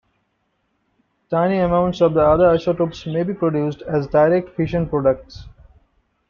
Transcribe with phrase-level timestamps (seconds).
[1.29, 5.45] Tiny amounts of the other isotopes may be produced as direct fission products.